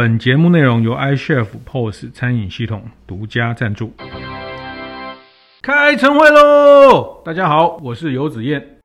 [0.00, 3.92] 本节目内容由 iChef POS 餐饮系统独家赞助。
[5.60, 7.20] 开晨会喽！
[7.22, 8.78] 大家好，我是游子燕。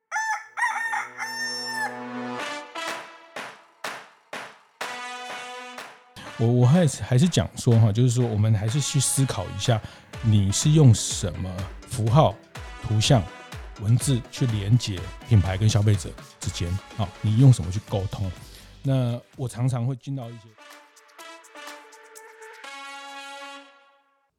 [6.36, 9.80] 我我还是还是讲说哈，就是说我们还是去思考一下，
[10.22, 11.50] 你是用什么
[11.88, 12.36] 符号、
[12.86, 13.24] 图像、
[13.82, 16.10] 文字去连接品牌跟消费者
[16.42, 17.08] 之间啊？
[17.22, 18.30] 你用什么去沟通？
[18.84, 20.50] 那我常常会进到一些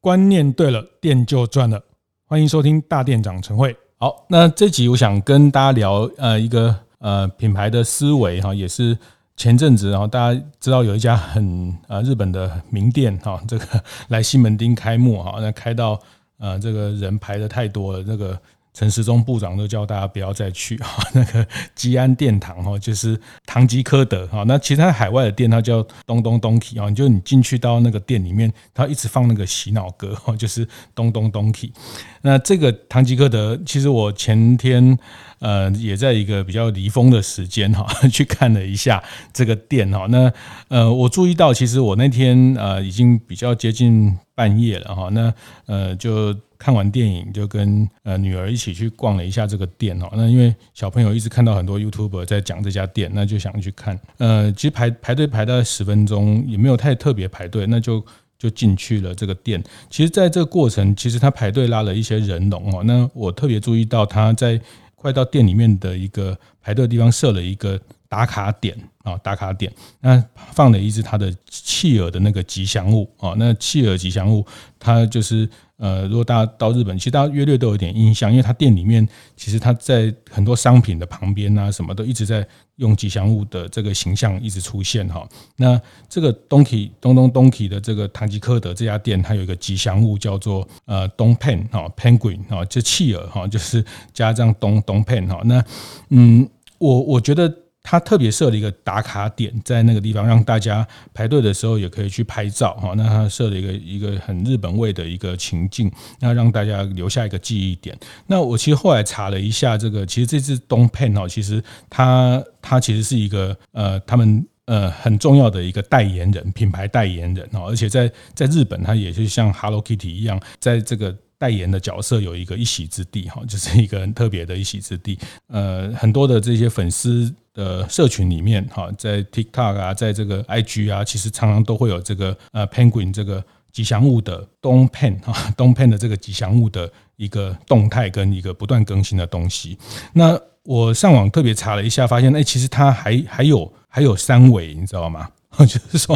[0.07, 1.83] 观念对了，店就赚了。
[2.29, 3.75] 欢迎收听大店长陈慧。
[3.97, 8.97] 好，那这集我想跟大家聊呃一个呃品牌的思维哈，也是
[9.35, 13.65] 前阵子然后大家知道有一家很呃日本的名店哈，这个
[14.07, 15.99] 来西门町开幕哈，那开到
[16.39, 18.39] 呃这个人排的太多了，这个。
[18.77, 24.43] 陈时中部长都叫大家不要再去哈， 那个吉安殿堂哈，就是唐吉诃德哈。
[24.45, 31.73] 那其他海外的店，它叫东东东体啊，就你进去到那个店里面，它一直放那个洗脑歌哈，就是东东东体。
[32.21, 34.95] 那这个唐吉诃德，其实我前天
[35.39, 40.05] 呃也在一个比较离峰的时间哈， 去看了一下这个店哈。
[40.09, 40.31] 那
[40.67, 45.09] 呃我注意到，其实我那天呃已经比较接近半夜了哈。
[45.11, 45.33] 那
[45.65, 46.35] 呃就。
[46.57, 53.99] 看完电影就跟呃女儿一起去逛了一下这个店哦，那因为小朋友一直看到很多 YouTuber 在讲这家店，那就想去看。
[54.17, 58.03] 呃，其实排排队排大概十分钟，也没有太特别排队，那就
[58.39, 59.63] 就进去了这个店。
[59.89, 62.83] 其实，在这个过程，其实他排队拉了一些人龙哦。
[62.83, 64.59] 那我特别注意到他在
[64.95, 73.35] 快到店里面的一个排队的地方设了一个打卡点啊，打卡点，那放了一只他的企鹅的那个吉祥物哦。
[73.37, 74.43] 那企鹅吉祥物，
[74.79, 75.47] 它就是。
[75.77, 82.47] 呃，如果大家到日本，其实大家约略都有点印象，因为他店里面其实他在很多商品的旁边啊，什么都一直在
[82.77, 85.27] 用吉祥物的这个形象一直出现哈。
[85.55, 95.41] 那这个东体东东东体的这个唐吉诃德这家店，它有一个吉祥物叫做呃东 pen 哈 penguin 哈，就企鹅哈，就是加上东东 pen 哈。
[95.45, 95.63] 那
[96.09, 96.49] 嗯，
[96.79, 97.53] 我我觉得。
[97.89, 102.93] 他特别设了一个打卡点，在那个地方让大家排队的时候也可以去拍照哈。
[102.97, 105.89] 那他设了一个一个很日本味的一个情境，
[106.19, 107.97] 那让大家留下一个记忆点。
[108.25, 117.61] 那我其实后来查了一下，这个其实这支 DONGPEN 哈，其实它它其实是一个呃他们呃很重要的一个代言人，品牌代言人哈。
[117.69, 121.15] 而且在在日本，他也是像 Hello Kitty 一样，在这个。
[121.39, 125.19] 代言的角色有一个一席之地哈，就是一个很特别的一席之地。
[125.49, 139.75] 呃，很多的这些粉丝的社群里面哈，在 TikTok 啊，在这个 IG 啊，其实常常都会有这个呃 Penguin 这个吉祥物的 Don Pen 哈，Don Pen 的这个吉祥物的一个动态跟一个不断更新的东西。
[140.13, 145.27] 那我上网特别查了一下，发现哎，其实它还还有还有三维，你知道吗？
[145.57, 146.15] 就是说，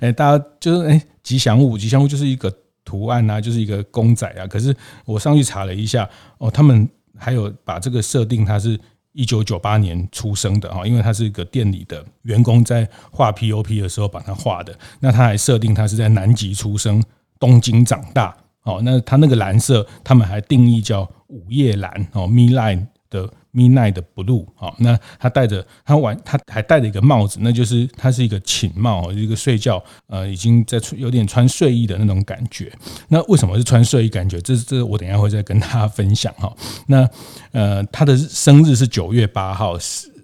[0.00, 2.52] 哎，大家就是哎，吉祥物，吉祥物就是一个。
[2.84, 4.46] 图案啊，就是一个公仔啊。
[4.46, 4.74] 可是
[5.04, 6.88] 我上去查了一下，哦，他们
[7.18, 8.80] 还有把这个设定，它是
[9.12, 14.78] 一九九八年出生的哈，因为他是一个店里的员工在画 POP 的时候把他画的。
[15.00, 17.02] 那他还设定他是在南极出生，
[17.38, 18.36] 东京长大。
[18.64, 23.30] 哦，那他那个蓝色，他们还定义叫午夜蓝哦，MI Line 的。
[23.54, 32.70] Midnight Blue，好，那他戴着他玩，他还戴着一个帽子，那就是他是一个寝帽，一个睡觉，呃，已经在有点穿睡衣的那种感觉。
[33.08, 34.38] 那为什么是穿睡衣感觉？
[34.40, 36.54] 这这我等一下会再跟大家分享哈。
[36.86, 37.08] 那
[37.52, 39.76] 呃，他的生日是九月八号，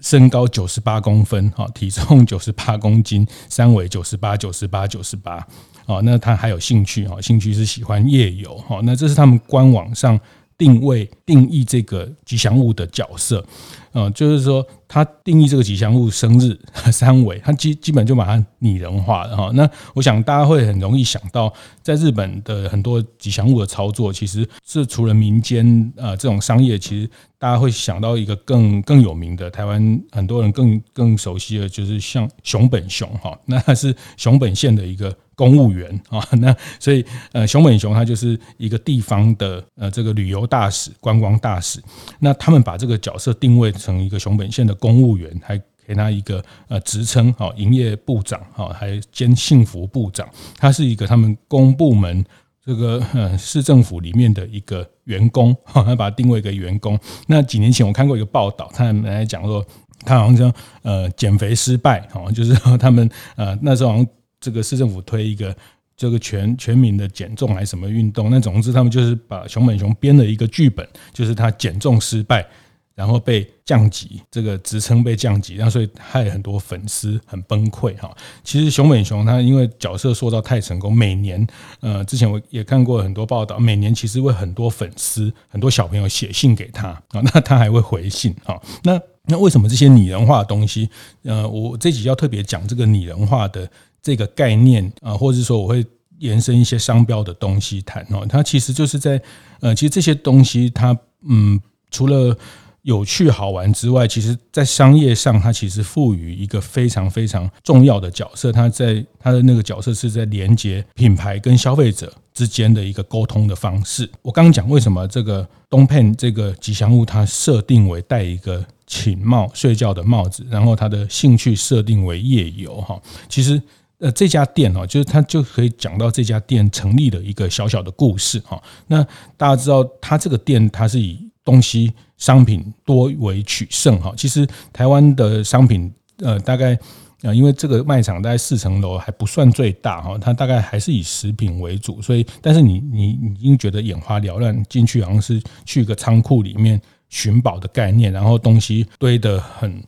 [0.03, 5.45] 身高九十八公分，哈，体重九十八公斤，三围九十八九十八九十八，
[5.87, 10.21] 哦，那他还有兴趣哈，兴趣是喜欢夜游，哈，那这是他们官网上。
[10.56, 13.44] 定位定义这个吉祥物的角色，
[13.92, 16.59] 嗯，就是说他定义这个吉祥物生日
[16.92, 19.50] 三维，他基基本就把它拟人化了哈。
[19.54, 35.16] 那我想大家会很容易想到，在日本的很多吉祥物的操作，其实是除了民间啊这种商业，其实大家会想到一个更更有名的台湾很多人更更熟悉的就是像熊本熊哈，那是熊本县的一个。
[35.34, 41.82] 公务员啊， 那所以呃，熊本熊他就是一个地方的呃这个旅游大使、观光大使。
[42.20, 50.29] 那他们把这个角色定位成一个熊本县的公务员，还给他一个呃职称，哈，营业部长，哈，还兼幸福部长。
[50.56, 52.25] 他是一个他们公部门
[52.64, 56.99] 这个呃市政府里面的一个员工，哈，他把他定位一个员工。
[57.26, 59.64] 那几年前我看过一个报道，他们来讲说，
[60.05, 64.06] 他好像呃减肥失败，哈，就是他们呃那时候好像。
[64.44, 65.56] 这个市政府推一个
[65.96, 68.29] 这个全全民的减重还是什么运动？
[68.31, 72.46] 那总之他们就是把熊本熊编了一个剧本，就是他减重失败，
[72.94, 78.14] 然后被降级，这个职称被降级，那所以害很多粉丝很崩溃哈。
[78.43, 81.46] 其实熊本熊他因为角色塑造太成功，每年
[81.81, 88.61] 呃之前我也看过很多报道，每年其实会很多粉丝很多小朋友写信给他啊，那他还会回信啊。
[88.82, 90.91] 那那为什么这些拟人化的东西？
[91.23, 93.70] 呃，我这集要特别讲这个拟人化的
[94.05, 95.85] 这个概念啊，或者说我会
[96.19, 98.25] 延伸一些商标的东西谈哦。
[98.29, 99.21] 它其实就是在
[99.61, 100.97] 呃，其实这些东西它
[101.27, 101.61] 嗯，
[101.91, 102.37] 除了
[102.83, 108.53] 有趣好玩之外，其实，在商业上，它其实赋予一个非常非常重要的角色。
[108.53, 114.06] 它在它的那个角色是在连接品牌跟消费者之间的一个沟通的方式。
[114.21, 123.01] 我刚刚讲为什么这个东片这个吉祥物，它设定为戴一个寝帽睡觉的帽子，然后它的兴趣设定为夜游哈。
[123.31, 123.59] 其实，
[123.99, 128.61] 呃，这家店哦，就是它就可以讲到这家店成立的一个小小的故事哈。
[128.88, 129.02] 那
[129.37, 136.79] 大家知道，它这个店它是以东西商品多为取胜哈，其实台湾的商品呃大概
[137.23, 146.81] 呃因为这个卖场大概四层楼还不算最大哈，它大概还是以食品为主，所以但是你你你已经觉得眼花缭乱，进去好像是去一个仓库里面
[147.11, 149.82] 寻宝的概念，然后东西堆得很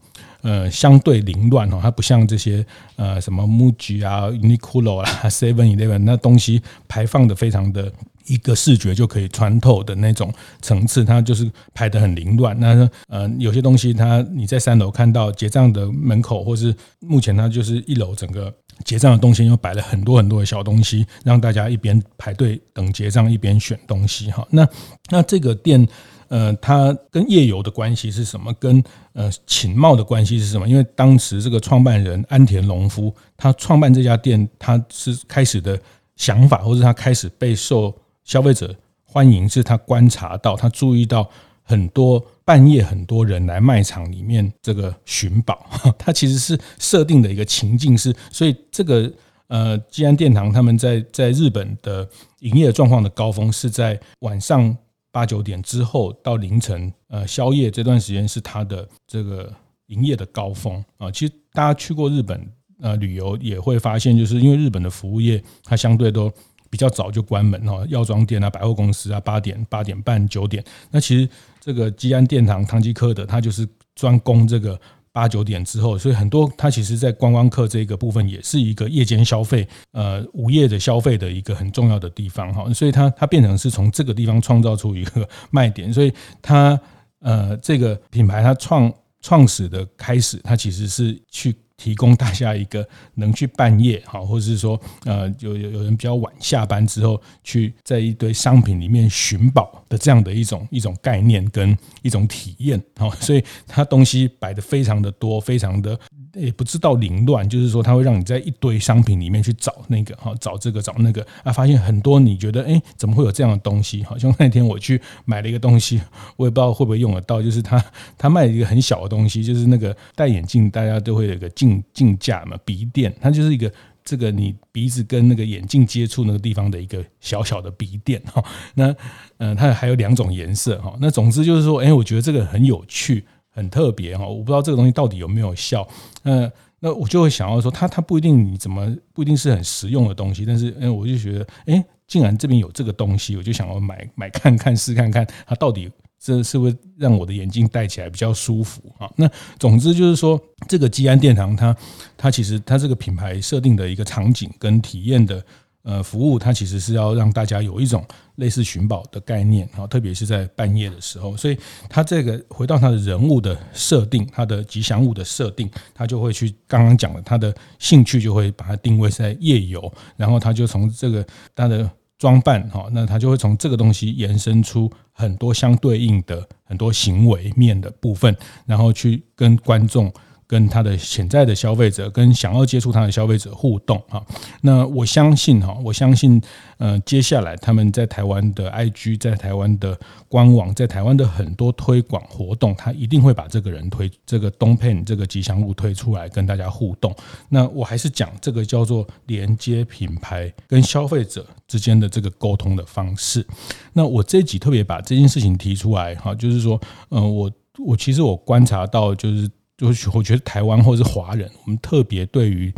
[0.47, 2.65] 呃相对凌乱哈，它不像这些
[2.95, 7.93] 呃什么 MUJI 啊、Uniqlo 啊、Seven Eleven 那东西排放的非常的。
[8.29, 12.59] 一个视觉就可以穿透的那种层次，它就是排得很凌乱。
[12.59, 18.53] 那呃，有些东西它你在三楼看到结账的门口，或是目前它就是一楼整个
[18.85, 24.45] 结账的动线又摆了很多很多的小东西，让大家一边排队等结账一边选东西哈。
[24.51, 24.69] 那
[25.09, 25.87] 那这个店
[26.29, 28.53] 呃，它跟夜游的关系是什么？
[28.55, 28.83] 跟
[29.13, 30.69] 呃寝帽的关系是什么？
[30.69, 35.79] 因为当时这个创办人安田隆夫他创办这家店，他是开始的
[36.17, 37.95] 想法，或是他开始备受。
[38.25, 38.75] 消费者
[39.05, 41.31] 欢迎是他观察到，他注意到
[41.63, 45.65] 很多半夜很多人来卖场里面这个寻宝，
[45.97, 49.09] 他其实是设定的一个情境是，所以这个
[49.47, 52.09] 呃吉安殿堂他们在在日本的
[52.41, 54.77] 营业状况的高峰是在晚上
[55.17, 59.51] 八九点之后到凌晨呃宵夜这段时间是它的这个
[59.87, 61.11] 营业的高峰啊。
[61.11, 62.47] 其实大家去过日本
[62.83, 66.31] 呃旅游也会发现，就是因为日本的服务业它相对都。
[66.69, 70.63] 比较早就关门哦，药妆店啊、百货公司啊，八点、八点半、九点。
[70.91, 71.27] 那其实
[71.61, 74.79] 这个吉安殿堂唐吉诃德，它就是专攻这个
[75.17, 82.71] 八九点之后，所以很多它其实，在观光客这个部分，也是一个夜间消费、呃午夜的消费的一个很重要的地方哈。
[82.75, 86.79] 所以它它变成是从这个地方创造出一个卖点， 所以它
[87.21, 88.93] 呃这个品牌它创
[89.23, 91.57] 创始的开始，它其实是去。
[91.77, 105.99] 提供大家一个能去半夜哈，或者是说呃有有有人比较晚下班之后去在一堆商品里面寻宝的这样的一种一种概念跟一种体验哈，所以它东西摆的非常的多，非常的。
[106.35, 114.05] 也不知道凌乱，就是说它会让你在一堆商品里面去找那个哈，找这个找那个啊，发现很多你觉得哎，怎么会有这样的东西？
[114.05, 115.99] 好像那天我去买了一个东西，
[116.37, 117.83] 我也不知道会不会用得到，就是他
[118.19, 123.73] 他卖了一个很小的东西，就是那个戴眼镜大家都会有个镜镜架嘛，鼻垫，它就是一个
[124.05, 128.45] 这个你鼻子跟那个眼镜接触那个地方的一个小小的鼻垫哈。
[128.75, 128.95] 那
[129.39, 130.97] 嗯，它还有两种颜色哈。
[131.01, 133.25] 那总之就是说，哎，我觉得这个很有趣。
[133.57, 135.89] 很特别哈，我不知道这个东西到底有没有效。
[136.23, 145.91] 那那我就会想要说，它它不一定你怎么不一定是很实用的东西，但是哎，我就觉得哎，竟然这边有这个东西，我就想要买买看看试看看，它到底
[146.27, 149.09] 这是不是让我的眼镜戴起来比较舒服啊？
[149.17, 151.77] 那总之就是说，这个吉安殿堂它
[152.17, 155.41] 它其实它这个品牌设定的一个场景跟体验的。
[155.89, 158.05] 呃，服务它其实是要让大家有一种
[158.39, 161.57] 类似寻宝的概念，然后特别是在半夜的时候，所以
[161.89, 169.81] 它这个回到它的人物的设定，它的吉祥物的设定，它就会去刚刚讲的，它的兴趣就会把它定位在夜游，
[170.17, 180.13] 然后它就从这个它的装扮哈，那他就会从这个东西延伸出很多相对应的很多行为面的部分，然后去跟观众。
[180.47, 184.25] 跟他的潜在的消费者，跟想要接触他的消费者互动哈，
[184.61, 186.41] 那我相信哈，我相信
[186.79, 189.99] 呃，接下来他们在台湾的 IG，在台湾的
[190.29, 197.13] 官网，在台湾的很多推广活动，他一定会把这个人推这个东片这个吉祥物推出来跟大家互动。
[197.49, 203.45] 那我还是讲这个叫做连接品牌跟消费者之间的这个沟通的方式。
[203.93, 207.51] 那我这集特别把这件事情提出来哈，就是说，嗯，我
[207.85, 209.51] 我其实我观察到就是。
[209.77, 212.73] 就是我觉得台湾或是华人，我们特别对于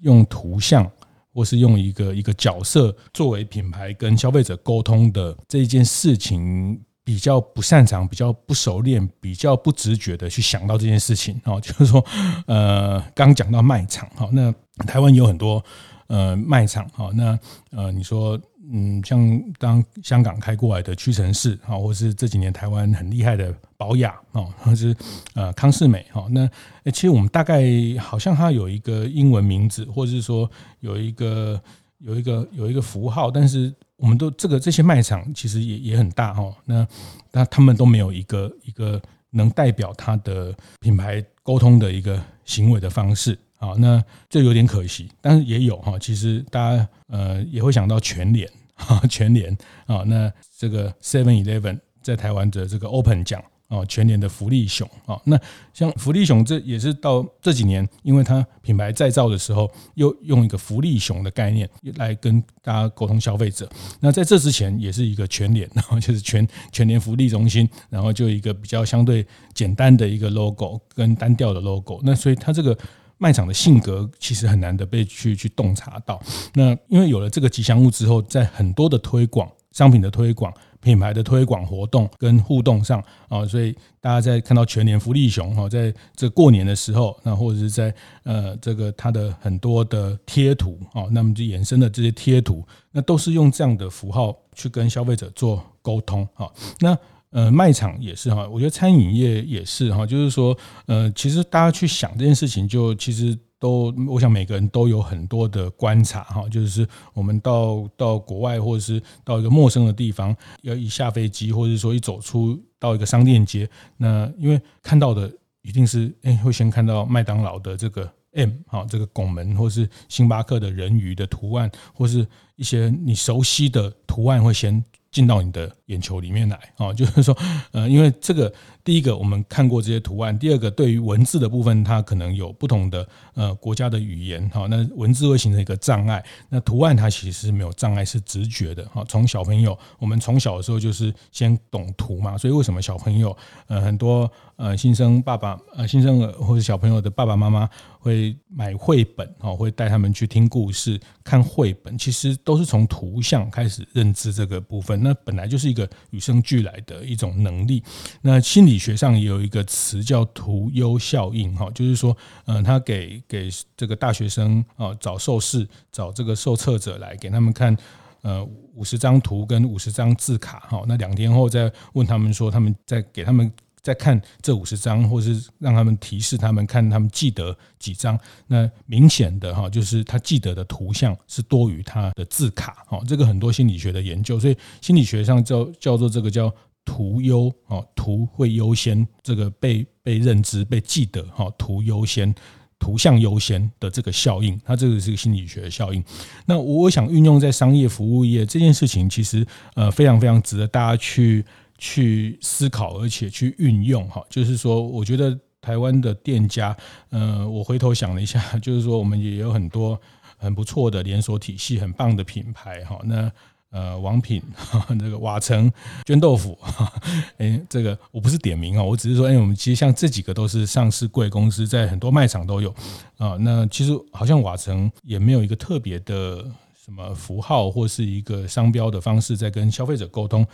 [0.00, 0.88] 用图像
[1.32, 12.04] 或是用一个一个角色作为品牌跟消费者沟通的这一件事情，比较不擅长、比较不熟练、比较不直觉的去想到这件事情哦， 就是说，
[12.46, 14.52] 呃，刚讲到卖场哈，那
[14.86, 15.64] 台湾有很多
[16.08, 17.38] 呃卖场哈，那
[17.70, 18.38] 呃你说
[18.70, 24.94] 嗯，像当香港开过来的屈臣氏啊，或是这几年台湾很厉害的宝雅哦，或是
[25.34, 26.46] 呃康世美哈，那
[26.90, 27.64] 其实我们大概
[27.98, 31.58] 好像它有一个英文名字，或者是说有一个
[32.00, 33.74] 有一个有一个符号，但是。
[33.98, 36.86] 我们都这个这些卖场其实也也很大哈，那
[37.32, 49.52] 那他们都没有一个一个能代表它的品牌沟通的一个行为的方式啊，那这有点可惜，但是也有哈，其实大家呃也会想到全联哈，全联
[49.86, 53.42] 啊，那这个 Seven Eleven 在台湾的这个 Open 奖。
[53.68, 55.38] 哦，全联的福利熊啊，那
[55.74, 63.68] 像福利熊，这也是到这几年，因为它品牌再造的时候，又用一个福利熊的概念来跟大家沟通消费者。
[64.00, 72.00] 那在这之前，也是一个全联，然 后就是全全联福利中心，然后就一个比较相对简单的一个 logo 跟单调的 logo。
[72.02, 72.74] 那所以它这个
[73.18, 76.18] 卖场的性格其实很难得被去去洞察到。
[76.54, 80.50] 那因为有了这个吉祥物之后，在很多的推广商品的推广。
[80.80, 96.50] 品牌的推广活动跟互动上啊，所以大家在看到全年福利熊哈，在这过年的时候，那或者是在呃这个它的很多的贴图啊，那么就衍生的这些贴图，那都是用这样的符号去跟消费者做沟通哈。
[96.80, 96.96] 那
[97.30, 100.56] 呃卖场也是哈，我觉得餐饮业也是哈，就是说
[100.86, 103.38] 呃，其实大家去想这件事情，就其实。
[103.58, 124.84] 都，我想每个人都有很多的观察哈，就是我们到到国外或者是到一个陌生的地方，要一下飞机，或者说一走出到一个商店街，那因为看到的一定是哎，会先看到麦当劳的这个 M 哈，这个拱门，或是星巴克的人鱼的图案，或是一些你熟悉的图案会先。
[125.10, 127.36] 进到你的眼球里面来啊， 就是说，
[127.72, 128.50] 呃，因为这个
[128.82, 139.04] 第一个我们看过这些图案，第二个对于文字的部分，它可能有不同的呃国家的语言哈，那文字会形成一个障碍，那图案它其实没有障碍，是直觉的哈。
[139.08, 147.68] 从小朋友，我们从小的时候就是先懂图嘛，所以为什么小朋友呃很多呃新生爸爸呃新生儿或者小朋友的爸爸妈妈
[147.98, 155.02] 会买绘本哈，会带他们去听故事、看绘本，其实都是从图像开始认知这个部分。
[155.02, 157.82] 那本来就是一个与生俱来的一种能力。
[158.22, 162.16] 那心理学上也有一个词叫“图优效应”哈，就是说，
[162.46, 167.76] 嗯，他给给这个大学生啊找受试，找这个受测者来给他们看，
[168.22, 168.44] 呃，
[168.74, 170.82] 五十张图跟五十张字卡哈。
[170.88, 173.50] 那两天后再问他们说，他们再给他们。
[173.80, 183.00] 再看这五十张，或是让他们提示他们看他们记得几张，那明显的哈，就是他记得的图像是多于他的字卡哈。
[183.06, 186.52] 这个很多心理学的研究，所以心理学上叫叫做这个叫
[186.84, 192.34] 图优哦，图会优先这个被被认知、被记得哈，图优先、
[192.78, 196.04] 图像优先的这个效应，它这个是个心理学效应。
[196.46, 201.44] 那我想运用在商业服务业这件事情，其实呃非常非常值得大家去。
[201.78, 206.76] 去思考，而且去运用哈，就是说，我觉得台湾的店家，
[207.10, 209.98] 呃，我回头想了一下， 就是说，我们也有很多
[210.36, 212.98] 很不错的连锁体系，很棒的品牌哈。
[213.04, 213.30] 那
[213.70, 214.42] 呃，王品，
[214.98, 215.70] 这个瓦城
[216.06, 216.58] 绢豆腐，
[217.36, 222.74] 哎，这个我不是点名啊，我只是说，哎，我们其实像这几个都是上市贵公司，在很多卖场都有
[223.18, 223.36] 啊。
[223.40, 226.42] 那其实好像瓦城也没有一个特别的
[226.82, 230.46] 什么符号或是一个商标的方式在跟消费者沟通。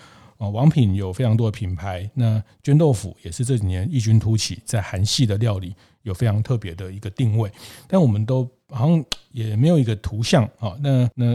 [0.51, 7.51] 王品有非常多的品牌，那绢豆腐也是这几年异军突起，在韩系的料理有非常特别的一个定位，
[7.87, 11.35] 但我们都好像也没有一个图像啊，那那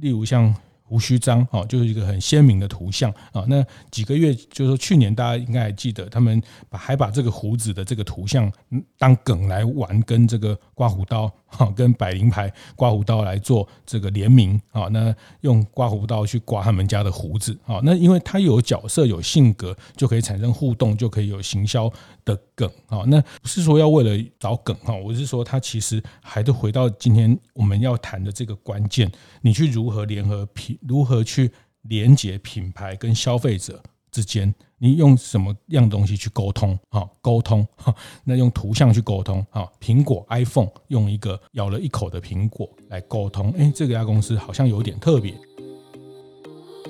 [0.00, 0.54] 例如像。
[0.88, 3.44] 胡须章哦，就是一个很鲜明的图像啊。
[3.48, 8.50] 那几个月，就是说去年大家应该还记得，他们把还把这个胡子的这个图像
[8.96, 14.88] 当梗来玩，跟这个刮胡刀哈，跟百灵牌刮胡刀来做这个联名啊。
[14.92, 17.80] 那用刮胡刀去刮他们家的胡子啊。
[17.82, 21.92] 那因为它有角色、有性格，就可以产生互动，就可以有行销
[22.26, 23.04] 的梗啊。
[23.06, 30.78] 那不是说要为了找梗哈，我是说它其实还是回到今天我们要谈的这个关键，你去如何联合品。
[30.86, 31.50] 如何去
[31.82, 34.54] 连接品牌跟消费者之间？
[34.78, 36.78] 你用什么样东西去沟通？
[36.90, 39.42] 哈，沟通哈，那用图像去沟通。
[39.48, 43.50] 哈，苹果 iPhone 用一个咬了一口的苹果来沟通。
[43.52, 45.32] 诶，这家公司好像有点特别。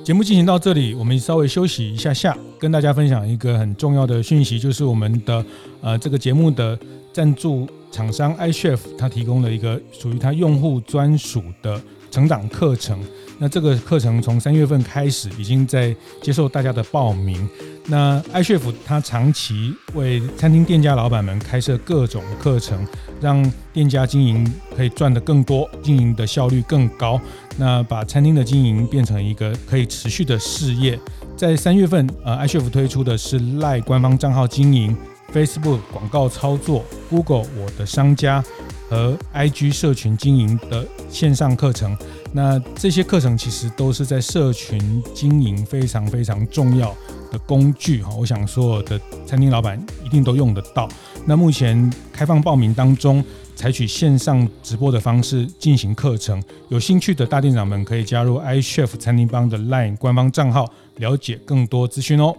[0.07, 5.45] 节目进行到这里，我们稍微休息一下下，跟大家分享一个很重要的讯息，就是我们的
[5.81, 6.79] 呃这个节目的
[7.13, 7.69] 赞助。
[7.91, 13.01] 厂商 iChef 它提供了一个属于它用户专属的成长课程。
[13.39, 17.49] 那这个课程从三月份开始，已经在接受大家的报名。
[17.89, 22.85] 那艾雪福他长期为餐厅店家老板们开设各种课程，
[23.21, 27.21] 让店家经营可以赚得更多，经营的效率更高。
[27.57, 30.99] 那把餐厅的经营变成一个可以持续的事业。
[31.37, 34.97] 在三月份，呃艾雪福推出的是赖官方账号经营、
[35.33, 38.43] Facebook 广告操作、Google 我的商家
[38.89, 41.97] 和 IG 社群经营的线上课程。
[42.37, 46.95] 那这些课程其实都是在社群经营非常非常重要
[47.33, 50.87] 的工具哈，我想所有的餐厅老板一定都用得到。
[51.25, 53.25] 那目前开放报名当中，
[53.55, 62.37] 采取线上直播的方式进行课程，有兴趣的大店长们可以加入 iChef 餐厅帮的 LINE 官方账号，了解更多资讯哦。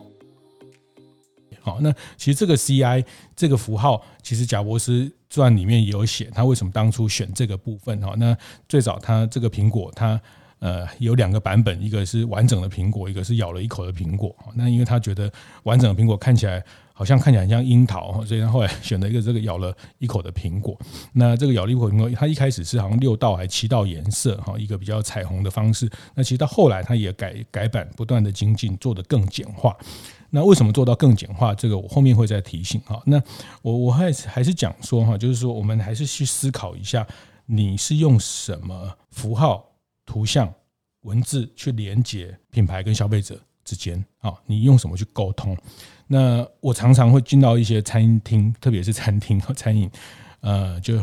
[1.59, 3.03] 好，那其实这个 CI
[3.35, 8.13] 这个符号，其实贾博士传里面有写，他为什么当初选这个部分哈？
[8.17, 8.35] 那
[8.67, 10.19] 最早他这个苹果，它
[10.59, 14.35] 呃有两个版本，一个是完整的苹果，一个是咬了一口的苹果。
[14.55, 15.31] 那因为他觉得
[15.63, 20.75] 完整的苹果看起来好像看起来很像樱桃，所以他后来选了一个这个咬了一口的苹果。
[21.13, 25.87] 那这个咬了一口苹果，它一开始是好像六道还七道颜色哈，一个比较彩虹的方式。
[26.15, 29.77] 那其实到后来它也改改版，不断的精进，做得更简化。
[30.29, 31.55] 那为什么做到更简化？
[31.55, 33.01] 这个我后面会再提醒哈。
[33.05, 33.21] 那
[33.61, 37.07] 我我还是还是讲说哈，就是说我们还是去思考一下，
[37.45, 39.65] 你是用什么符号、
[40.05, 40.53] 图像、
[41.01, 44.33] 文字去连接品牌跟消费者之间啊？
[44.45, 45.57] 你用什么去沟通？
[46.07, 49.89] 那我常常会进到一些餐厅，特别是餐厅和 餐饮，
[50.41, 51.01] 呃，就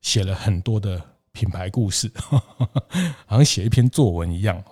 [0.00, 1.02] 写了很多的
[1.32, 2.10] 品牌故事，
[3.26, 4.62] 好像写一篇作文一样。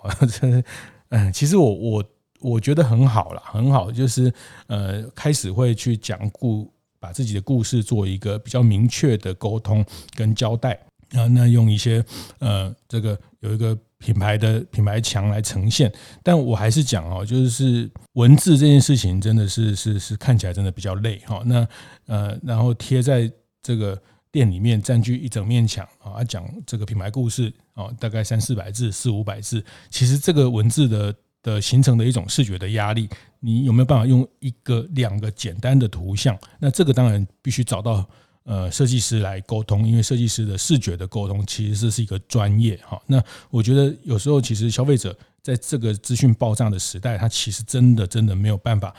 [1.09, 2.05] 嗯， 其实我我。
[2.41, 4.33] 我觉得很好了，很好，就是
[4.67, 10.73] 呃，开始会去讲故，把自己的故事做一个比较明确的沟通跟交代
[11.13, 12.03] 啊，那用一些
[12.39, 15.91] 呃，这个有一个品牌的品牌墙来呈现，
[16.23, 21.67] 但我还是讲哦，就是文字这件事情真的是是是看起来真的比较累哈，那
[22.07, 23.31] 呃，然后贴在
[23.61, 23.99] 这个
[24.31, 31.13] 店里面占据一整面墙啊，讲这个品牌故事啊，大概三四百字、四五百字，其实这个文字的。
[31.43, 36.37] 的形成的一种视觉的压力，你有没有办法用一个两个简单的图像？
[36.59, 38.07] 那这个当然必须找到
[38.43, 43.01] 呃设计师来沟通，因为设计师的视觉的沟通其实是一个专业哈。
[43.07, 48.93] 那我觉得有时候其实消费者在这个资讯爆炸的时代，他其实真的真的没有办法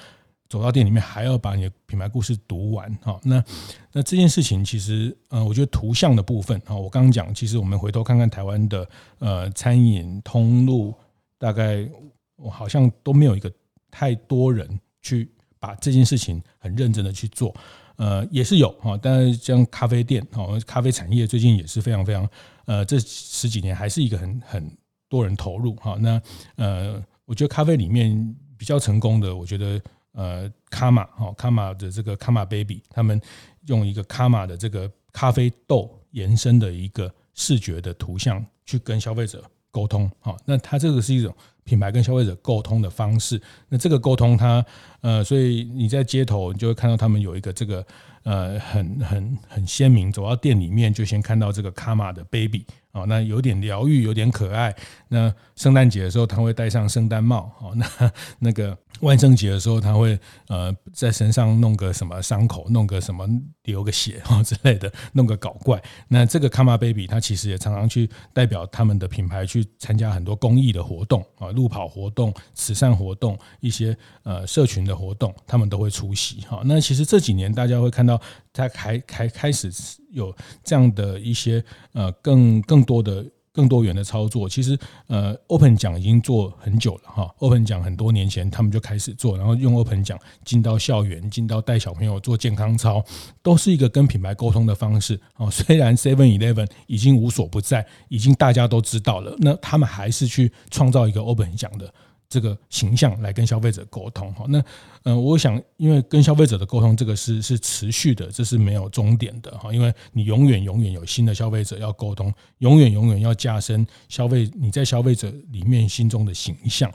[0.48, 3.20] 走到店里面还要把你的品牌故事读完哈。
[3.22, 3.44] 那
[3.92, 8.88] 那这件事情其实呃，我觉得图像的部分啊，我刚刚讲，其实我们回头看看台湾的
[9.20, 10.92] 呃餐饮通路
[11.38, 11.88] 大概。
[12.36, 13.52] 我好像都没有一个
[13.90, 17.54] 太多人去把这件事情很认真的去做，
[17.96, 22.28] 呃，也是有哈，但是像咖啡店哈，咖啡产业最近也是非常非常，
[22.64, 24.76] 呃，这十几年还是一个很很
[25.08, 25.96] 多人投入哈。
[26.00, 26.20] 那
[26.56, 29.80] 呃，我觉得咖啡里面比较成功的，我觉得
[30.12, 33.20] 呃，卡玛哈，卡玛的这个卡玛 baby，他们
[33.66, 40.36] 用一个卡玛的这个咖啡豆延伸的一个视觉的图像去跟消费者沟通哈。
[40.44, 41.32] 那它这个是一种。
[41.64, 44.64] 品牌跟消费者沟通的方式，那这个沟通它
[45.00, 47.86] 呃，所以你在街头，你就会看到他们有一个这个
[48.24, 54.74] 呃，很很很鲜明，走到店里面就先看到这个卡玛的 baby 哦，那有点疗愈，有点可爱。
[55.08, 58.76] 那圣诞节的时候，他会戴上圣诞帽，哦，那那个。
[59.00, 63.26] 万圣节的时候，他会呃在身上弄个什么伤口，弄个什么
[63.64, 65.82] 流个血啊之类的，弄个搞怪。
[66.06, 76.62] 那这个 Kama Baby，他其实也常常去代表他们的品牌去参加很多公益的活动啊，路跑活动、慈善活动、一些呃社群的活动，他们都会出席哈。
[76.64, 78.20] 那其实这几年大家会看到，
[78.52, 79.70] 他开开开始
[80.10, 83.24] 有这样的一些呃更更多的。
[83.54, 87.30] 更多元的操作，其实呃，Open 奖已经做很久了哈。
[87.36, 93.04] Open 奖很多年前他们就开始做，然后用 Open 奖进到校园，进到带小朋友做健康操，
[93.42, 95.20] 都是一个跟品牌沟通的方式。
[95.36, 101.92] 哦，虽然 Seven Eleven 已经无所不在，已经大家都知道了，那他们还是去创造一个 Open 奖的。
[102.32, 104.64] 这个形象来跟消费者沟通哈，那
[105.02, 116.90] 嗯，我想，因为跟消费者的沟通，这个是是持续的，这是没有终点的哈，因为你永远永远有新的消费者要沟通，永远永远要加深消费你在消费者里面心中的形象。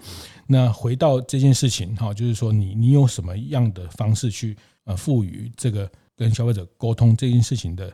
[0.48, 7.88] 那回到这件事情哈，就是说你你有什么样的方式去呃赋予这个跟消费者沟通这件事情的，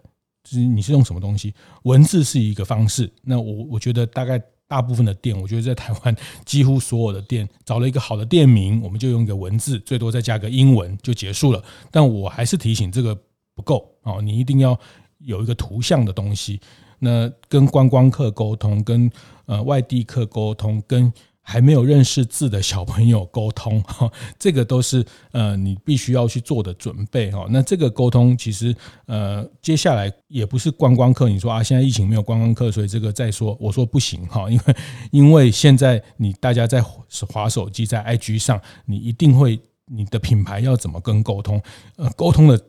[0.46, 1.54] 就是你是用什么东西？
[1.84, 4.42] 文字是一个方式，那我我觉得大概。
[4.74, 11.64] 大部分的店，我觉得在台湾几乎所有的店找了一个好的店名，我们就用一个文字，最多再加个英文就结束了。
[11.92, 13.16] 但我还是提醒这个
[13.54, 14.76] 不够哦，你一定要
[15.20, 16.60] 有一个图像的东西，
[16.98, 19.12] 那跟观光客沟通，跟
[19.46, 27.46] 呃外地客沟通，跟还没有认识字的小朋友沟通， 哈，这个都是呃你必须要去做的准备哈。
[27.50, 28.76] 那这个沟通其实
[29.06, 34.76] 呃接下来也不是观光客，你说啊现在疫情没有观光客，所以这个再说，我说不行哈，因为
[35.12, 36.82] 因为现在你大家在
[37.30, 41.62] 滑手机在 IG 上，你一定会你的品牌要怎么跟沟通，
[41.98, 42.60] 呃沟通的。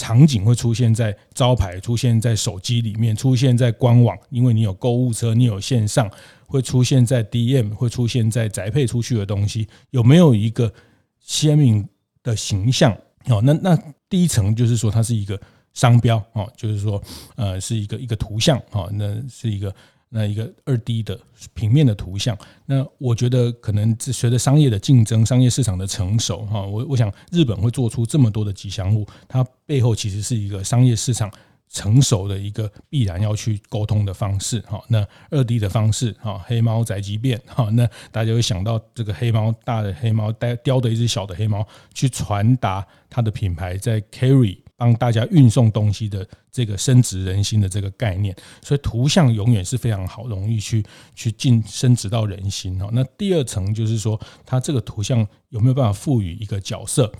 [0.00, 6.10] 场景会出现在招牌，出现在手机里面，出现在官网，因为你有购物车，你有线上，
[6.46, 10.72] 会出现在 DM，会出现在宅配出去的东西，有没有一个
[11.18, 11.86] 鲜明
[12.22, 12.96] 的形象？
[13.26, 15.38] 哦，那那第一层就是说它是一个
[15.74, 17.02] 商标哦，就是说
[17.36, 19.74] 呃是一个一个图像哦，那是一个。
[20.12, 21.18] 那一个二 D 的
[21.54, 31.30] 平面的图像，那我觉得可能随着商业的竞争、商业市场的成熟，哈，我我想日本会做出这么多的吉祥物，它背后其实是一个商业市场
[31.68, 34.82] 成熟的一个必然要去沟通的方式，哈。
[34.88, 44.58] 那二 D 的方式，哈，黑猫宅急便，哈，那大家会想到这个黑猫，大的黑猫带叼着一只小的黑猫去传达它的品牌在 carry。
[44.80, 50.82] 帮大家运送东西的这个升值人心的这个概念，所以图像永远是非常好，容易去
[51.14, 52.88] 去进升值到人心哦。
[52.90, 57.12] 那第二层就是说，它这个图像有没有办法赋予一个角色？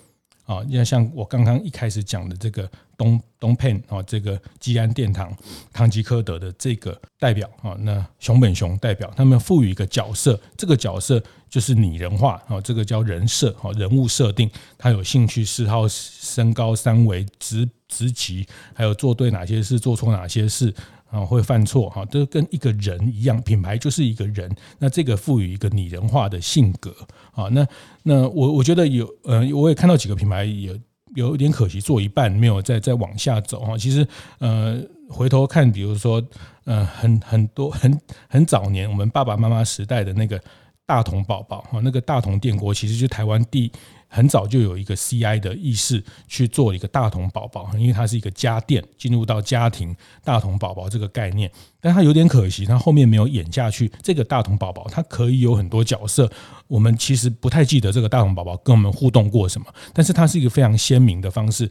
[0.50, 5.32] 啊，要像我刚刚一开始讲的这个东东片啊，这个基安殿堂
[5.72, 20.74] 唐吉诃德的这个代表啊，那熊本熊代表他们赋予一个角色，这个角色就是拟人化啊，这个叫人设啊，人物设定，他有兴趣、嗜好、身高、三围、职职级，还有做对哪些事、做错哪些事。
[21.11, 24.51] 啊，会犯错哈，都跟一个人一样，品牌就是一个人。
[24.79, 26.94] 那这个赋予一个拟人化的性格
[27.33, 27.66] 啊，那
[28.03, 30.81] 那我我觉得有呃，我也看到几个品牌也
[31.16, 33.77] 有一点可惜，做一半没有再再往下走哈。
[33.77, 34.07] 其实
[34.38, 36.23] 呃，回头看，比如说
[36.64, 40.40] 呃，很很多很很早年我们爸爸妈妈时代的那个
[40.87, 43.70] 大同宝宝哈，那个大同电锅，其实就台湾第。
[44.12, 49.94] 很早就有一个 CI 的意识去做一个大同宝宝，因为它是一个家电进入到家庭
[50.25, 51.49] 大同宝宝这个概念，
[51.81, 53.90] 但它有点可惜，它后面没有演下去。
[54.03, 56.29] 这个大同宝宝它可以有很多角色，
[56.66, 61.70] 我们其实不太记得这个大同宝宝跟我们互动过什么，但是它是一个非常鲜明的方式，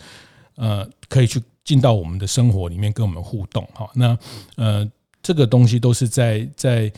[0.55, 3.67] 呃，可以去进到我们的生活里面跟我们互动。
[3.73, 4.17] 哈，那
[4.55, 4.89] 呃，
[5.21, 6.89] 这个东西都是在在。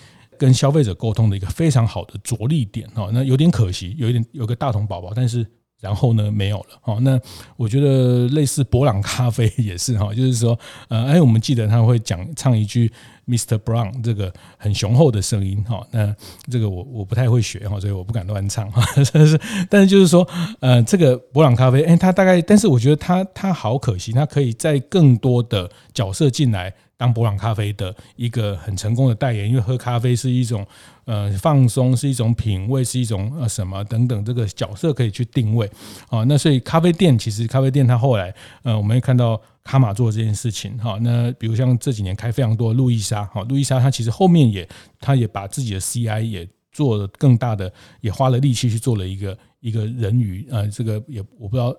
[0.41, 5.45] 跟消费者沟通的一个非常好的着力点哈，那有点可惜，有一点有个大同宝宝，但是
[5.80, 6.97] 然后呢没有了哈。
[7.01, 7.19] 那
[7.56, 10.58] 我觉得类似伯朗咖啡 也是哈，就是说
[10.89, 12.91] 呃，哎，我们记得他会讲唱一句
[13.27, 13.56] Mr.
[13.60, 15.86] Brown 这个很雄厚的声音哈。
[15.91, 16.12] 那
[16.49, 18.84] 这个我我不太会学哈，所以我不敢乱唱哈。
[19.13, 20.27] 但是但是就是说
[20.60, 26.73] 呃，这个伯朗咖啡，哎，他大概，但是我觉得他他好可惜，他可以在更多的角色进来。
[27.01, 30.63] 当伯朗咖啡的一个很成功的代言，因为喝咖啡是一种
[31.05, 35.67] 呃放松，是一种品味，是一种呃什么等等，这个角色可以去定位
[36.09, 36.23] 啊。
[36.25, 40.99] 那所以咖啡店其实咖啡店它后来呃，我们也看到卡玛做这件事情哈。
[41.01, 51.75] 那比如像这几年开非常多的路易莎哈，路易莎它其实后面也它也把自己的 CI 也做了更大的，也花了力气去做了一个一个人鱼呃，这个也我不知道。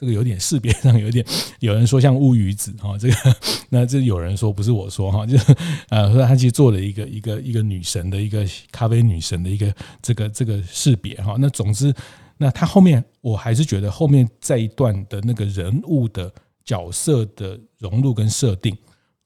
[0.00, 1.22] 这个有点识别上有点，
[1.58, 3.14] 有人说像乌鱼子哈，这个
[3.68, 5.54] 那这有人说不是我说哈， 就是
[5.90, 11.36] 呃说他其实做了一个一个一个女神的一个咖啡女神的一个这个这个识别哈。
[11.38, 11.94] 那总之，
[12.38, 16.32] 那他后面我还是觉得后面这一段的那个人物的
[16.64, 18.74] 角色的融入跟设定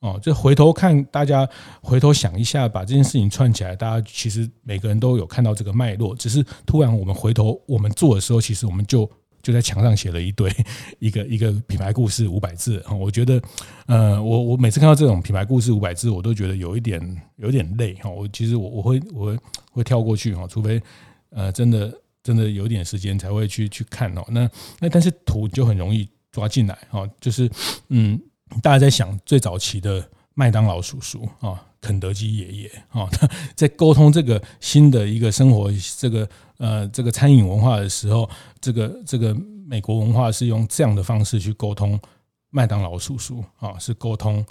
[0.01, 1.49] 哦，就回头看大家
[1.83, 9.09] 回头想一下，把这件事情串起来，大家其实每个人都有看到这个脉络，只是突然我们回头我们做的时候，其实我们就。
[9.45, 10.51] 就在墙上写了一堆
[10.99, 13.41] 一个一个品牌故事五百字，我觉得，
[13.87, 18.09] 呃，我我每次看到这种品牌故事五百字，我都觉得有一点有一点累哈。
[18.09, 19.39] 我其实我我会我会
[19.71, 20.83] 会跳过去哈，除非
[21.29, 24.25] 呃真的真的有点时间才会去去看哦。
[24.29, 27.49] 那那但是图就很容易抓进来哈，就是
[27.91, 28.19] 嗯，
[28.63, 30.03] 大家在想最早期的
[30.33, 31.63] 麦当劳叔叔啊。
[31.85, 33.07] 肯德基爷爷啊，
[33.55, 42.01] 在沟通这个新的一个生活，这个呃，这个餐饮文化的时候，这个这个美国文化是用这样的方式去沟通
[42.49, 44.43] 麦当劳叔叔啊，是沟通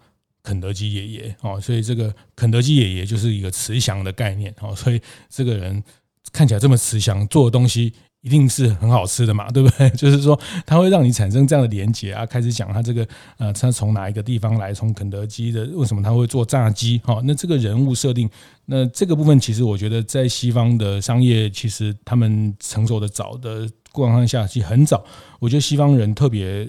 [0.43, 5.83] 肯德基爷爷啊，所以这个肯德基爷爷就是一个慈祥的概念啊，所以这个人
[6.31, 7.93] 看起来这么慈祥，做的东西。
[8.23, 9.89] 一定是很好吃的嘛， 对不对？
[9.91, 13.05] 就是说，它会让你产生这样的连结啊，开始讲它这个
[13.37, 16.97] 呃，它从哪一个地方来，从肯德基的，为什么他会做炸鸡？
[16.99, 18.29] 哈，那这个人物设定，
[18.65, 25.03] 那这个部分其实我觉得在西方的商业，其实他们成熟的早的过程下，其实很早，
[25.39, 26.65] 我觉得西方人特别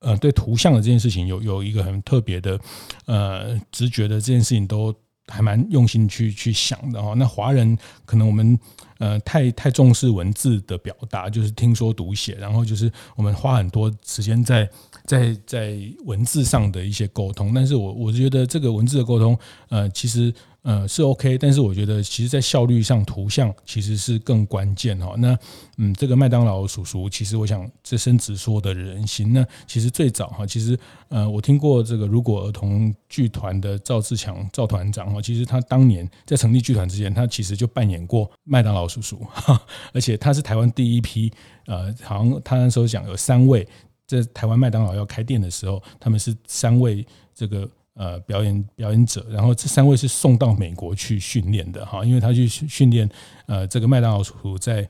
[0.00, 2.60] 呃对图像的这件事情有有一个很特别的
[3.06, 4.94] 呃直觉的这件事情都
[5.28, 7.14] 还蛮用心去去想的哈。
[7.16, 8.58] 那华人可能我们
[8.98, 14.68] 呃太太重视文字的表达，就是听说读写，然后就是我们花很多时间在
[15.04, 17.52] 在在文字上的一些沟通。
[17.54, 19.38] 但是我我觉得这个文字的沟通，
[19.68, 20.32] 呃，其实。
[20.64, 25.14] 呃，是 OK，但是我觉得，其实，在效率上，图像其实是更关键哈。
[25.18, 25.38] 那，
[25.76, 29.30] 嗯，这个麦当劳叔叔，其实我想，这深植说的人心。
[29.34, 30.74] 那其实最早哈，其实，
[31.10, 39.20] 呃，我听过这个如果儿童剧团的赵自强赵团长哈，其实他当年在成立剧团之前，他其实就扮演过麦当劳叔叔，
[39.92, 41.30] 而且他是台湾第一批，
[41.66, 43.68] 呃，好像他那时候讲有三位，
[44.06, 47.68] 在台湾麦当劳要开店的时候，他们是三位这个。
[47.96, 53.08] 呃，表演表演者，然后这三位是送到美国去训练的哈，因为他去训练
[53.46, 54.88] 呃，这个麦当劳叔叔在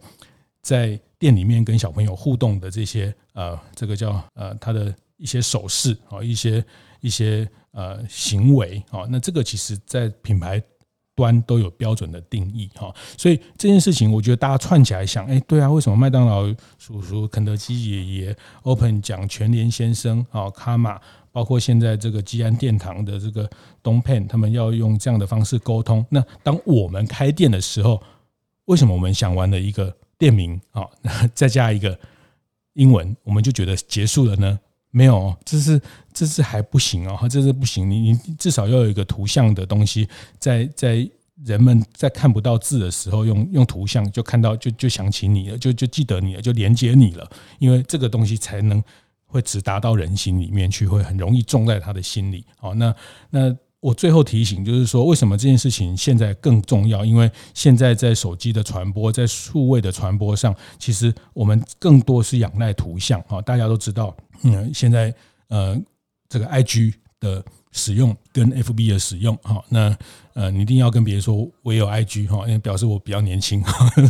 [0.63, 6.65] 在店里面跟小朋友互动的这些呃，这个叫呃他的一些手势啊，一些
[7.03, 10.59] 一些呃行为啊，那这个其实在品牌
[11.15, 16.47] 端都有标准的定义哈，所以这件事情我觉得大家串起来想，哎，对啊，为什么麦当劳
[16.79, 21.01] 叔叔、肯德基爷爷、Open 讲全联先生啊、卡玛？
[21.31, 23.51] 包括现在这个基安殿堂的这个
[23.83, 26.07] 东 pen，他们要用这样的方式沟通。
[26.09, 28.01] 那当我们开店的时候，
[28.67, 30.87] 为什么我们想完了一个店名啊，
[31.35, 31.99] 再加一个
[32.75, 34.61] 英文，我们就觉得结束了呢？
[34.95, 35.81] 没有，这是
[36.13, 37.91] 这是还不行哦，这是不行。
[37.91, 41.09] 你你至少要有一个图像的东西，在在
[41.45, 47.29] 人们在看不到字的时候，用用图像就看到，就就想起你了，就就记得你了，就连接你了。
[47.59, 48.83] 因为这个东西才能。
[49.27, 52.45] 会直达到人心里面去，会很容易种在他的心里。
[52.57, 52.95] 好，那
[53.31, 57.05] 那我最后提醒就是说，为什么这件事情现在更重要？
[57.05, 63.21] 因为现在在手机的传播，在数位的传播上，其实我们更多是仰赖图像。
[63.27, 65.15] 好，大家都知道，嗯，现在
[65.49, 65.81] 呃，
[66.29, 69.97] 这个 IG 的使用跟 FB 的使用，好，那
[70.35, 73.63] 呃，你一定要跟别人说我有 IG 哈，因为表示我比较年轻。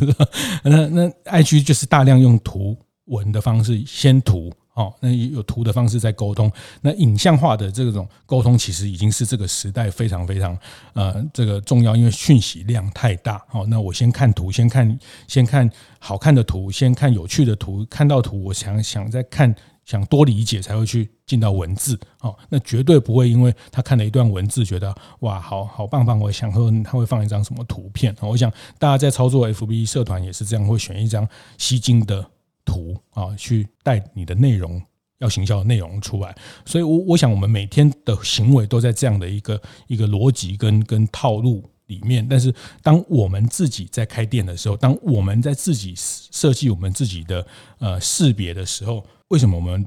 [0.65, 4.53] 那那 IG 就是大量用图文的方式，先图。
[4.75, 10.59] 哦，那有图的方式在沟通，那影像化的这种沟通，其实已经是这个时代非常非常
[10.95, 13.41] 呃这个重要，因为讯息量太大。
[13.47, 21.99] 好，那我先看图，先看先看好看的图，先看有趣的图，看到图，我想想再看，想多理解才会去进到文字。
[22.21, 28.15] 哦，那绝对不会因为他看了一段文字，觉得哇，好好棒棒，我想说他会放一张什么图片。
[28.21, 32.31] 我想大家在操作 FB 社团也是这样，会选一张吸睛的。
[32.67, 34.81] 图啊，去带你的内容
[35.19, 42.27] 要行销的内容出来，所以，我我想我们每天的行为都在这样的一个一个逻辑跟跟套路里面。
[42.27, 47.47] 但是，当我们自己在开店的时候，当我们在自己设计我们自己的
[47.81, 49.87] 呃识别的时候，为什么我们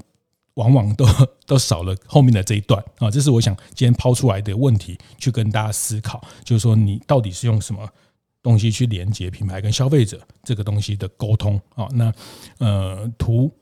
[0.54, 1.06] 往往都
[1.46, 3.10] 都少了后面的这一段啊？
[3.10, 7.88] 这是我想今天抛出来的问题，去跟大家思考，就是说你到底是用什么？
[8.40, 12.10] 东西去连接品牌跟消费者这个东西的沟通啊，那
[12.58, 13.52] 呃图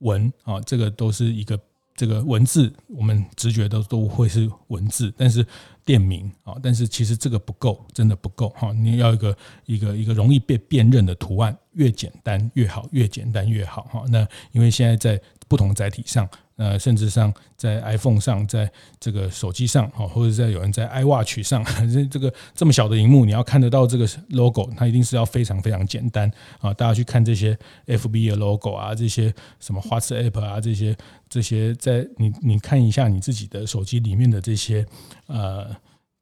[0.00, 1.58] 文啊，这个都是一个
[1.96, 5.44] 这个文字，我们直觉都都会是文字，但是
[5.84, 14.04] 店名啊，但是其实这个不够，真的不够哈，你要一个一个一个容易被辨认的图案，越简单越好，越简单越好哈。
[14.08, 16.28] 那因为现在在不同载体上。
[16.56, 26.72] 呃，甚至上在 iPhone 上，在这个手机上，哈，或者在有人在 iWatch 上，这这个这么小的荧幕，你要看得到这个 logo，它一定是要非常非常简单啊！
[26.72, 30.96] 大家去看这些 FB 的 logo 啊，这些什么 WhatsApp 啊，这些
[31.28, 34.86] 这些，在你你看一下你自己的手机里面的这些
[35.26, 35.68] 呃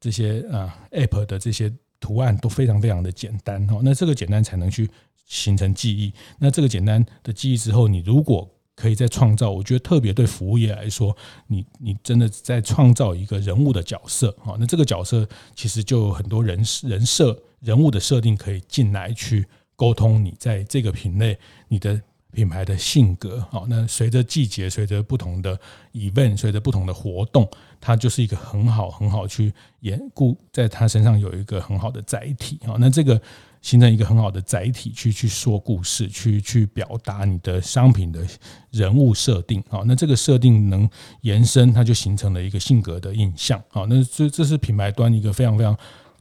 [0.01, 1.71] 这些啊 App 的这些
[2.01, 3.79] 图案都非常非常的简单哦。
[3.81, 4.89] 那这个简单才能去
[5.25, 6.13] 形成记忆。
[6.39, 11.15] 那这个简单的记忆之后，你如果可以再创造，我觉得特别对服务业来说，
[11.47, 21.37] 你你真的在创造一个人物的角色啊，那这个角色其实就有很多人人设人物的设定可以进来去沟通你在这个品类
[21.69, 25.57] 你的品牌的性格啊，那随着季节，随着不同的
[25.93, 33.21] event，随着不同的活动，它就是一个很好很好去演故在他身上有一个很好的载体啊，那这个。
[33.65, 38.23] 形成一个很好的载体，去去说故事，去去表达你的商品的
[38.69, 39.81] 人物设定啊。
[39.87, 40.87] 那这个设定能
[41.21, 43.83] 延伸，它就形成了一个性格的印象啊。
[43.89, 45.75] 那这这是品牌端一个非常非常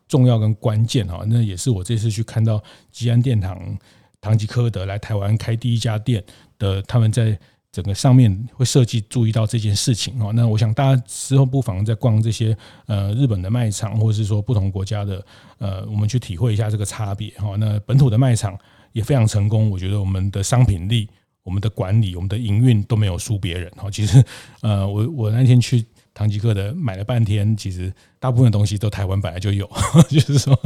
[0.09, 1.23] 重要跟关键啊。
[1.27, 3.79] 那也是我这次去看到吉安殿堂
[4.23, 6.25] 唐吉诃德来台湾开第一家店
[6.59, 7.39] 的，他们在。
[7.75, 12.57] 整个上面会设计注意到这件事情哦，那我想大家之后不妨在逛这些
[12.87, 15.27] 呃日本的卖场，或者是说不同国家的
[15.59, 17.57] 呃，我们去体会一下这个差别哈。
[17.59, 18.57] 那本土的卖场
[18.93, 21.09] 也非常成功，我觉得我们的商品力，
[21.43, 23.69] 我们的管理、我们的营运都没有输别人。
[23.73, 24.25] 哈，其实
[24.61, 25.85] 呃，我我那天去
[26.15, 29.69] 唐吉诃德买了半天，其实大部分东西都台湾本来就有，
[30.09, 30.57] 就是说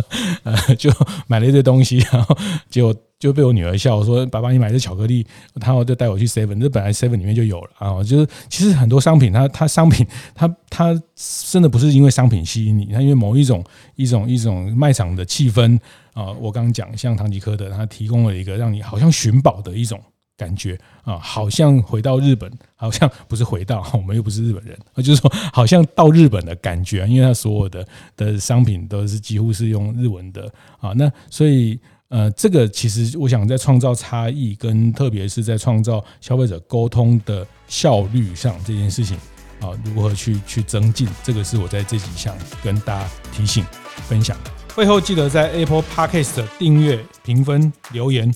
[0.42, 0.92] 呃，就
[1.26, 2.36] 买了一堆东西，然后
[2.68, 2.94] 结果。
[3.18, 8.02] 就被我女儿笑说：“爸爸，你买这巧克力，然后就带我去 Seven，这本来 Seven 里面就有了啊。
[8.04, 11.02] 就是其实很多商品，它它商品它它
[11.50, 13.64] 真的不是因为商品吸引你，它因为某一种
[13.96, 15.76] 一种一种卖场的气氛
[16.12, 16.30] 啊。
[16.40, 20.00] 我刚刚讲像唐吉诃德，它提供了一个让你好像寻宝的一种
[20.36, 27.84] 感觉啊，好像回到日本，好像不是回到， 我们又不是日本人，就是说好像到日本的感觉，因为它所有的
[28.16, 30.92] 的商品都是几乎是用日文的啊。
[30.94, 31.76] 那所以。
[32.08, 39.16] 呃，这个其实我想在创造差异，跟特别是在创造消费者沟通的效率上这件事情
[39.60, 43.64] 啊，如何去去增进，这个是我在这几项跟大家提醒
[44.08, 44.36] 分享。
[44.74, 48.32] 会后记得在 Apple Podcast 订阅、评分、留言。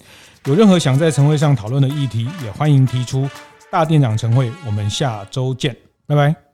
[0.46, 3.28] 有任何想在晨会上讨论的议题，也欢迎提出。
[3.70, 5.74] 大店长晨会，我们下周见，
[6.06, 6.51] 拜拜。